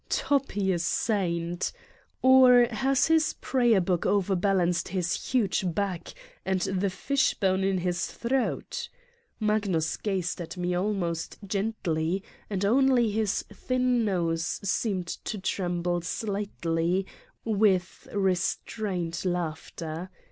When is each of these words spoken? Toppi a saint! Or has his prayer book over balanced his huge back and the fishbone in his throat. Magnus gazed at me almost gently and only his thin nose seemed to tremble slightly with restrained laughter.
Toppi 0.09 0.71
a 0.71 0.79
saint! 0.79 1.71
Or 2.23 2.65
has 2.71 3.05
his 3.05 3.33
prayer 3.33 3.79
book 3.79 4.03
over 4.03 4.35
balanced 4.35 4.87
his 4.87 5.29
huge 5.29 5.63
back 5.75 6.15
and 6.43 6.61
the 6.61 6.89
fishbone 6.89 7.63
in 7.63 7.77
his 7.77 8.07
throat. 8.07 8.89
Magnus 9.39 9.97
gazed 9.97 10.41
at 10.41 10.57
me 10.57 10.73
almost 10.73 11.37
gently 11.45 12.23
and 12.49 12.65
only 12.65 13.11
his 13.11 13.43
thin 13.53 14.03
nose 14.03 14.59
seemed 14.63 15.05
to 15.05 15.37
tremble 15.37 16.01
slightly 16.01 17.05
with 17.45 18.07
restrained 18.11 19.23
laughter. 19.23 20.09